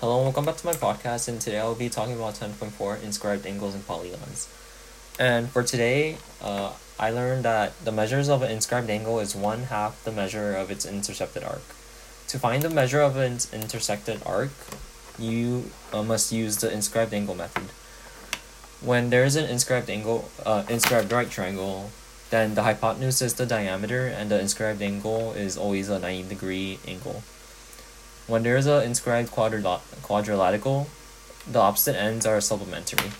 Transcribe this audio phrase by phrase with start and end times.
[0.00, 3.44] Hello and welcome back to my podcast and today I'll be talking about 10.4 inscribed
[3.46, 4.48] angles and polygons.
[5.18, 9.64] And for today, uh, I learned that the measures of an inscribed angle is one
[9.64, 11.60] half the measure of its intercepted arc.
[12.28, 14.52] To find the measure of an intersected arc,
[15.18, 17.68] you uh, must use the inscribed angle method.
[18.80, 21.90] When there is an inscribed angle, uh, inscribed right triangle,
[22.30, 26.78] then the hypotenuse is the diameter and the inscribed angle is always a 90 degree
[26.88, 27.22] angle.
[28.30, 30.86] When there is an inscribed quadrilateral,
[31.50, 33.10] the opposite ends are supplementary.